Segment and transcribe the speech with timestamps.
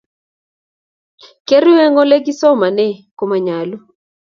[1.47, 3.77] Keru eng ole kisomane komanyalu